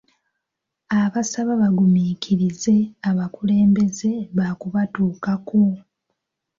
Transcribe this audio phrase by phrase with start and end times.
[1.01, 2.75] Abasaba bagumiikirize
[3.09, 5.61] abakulembeze baakubatuukako.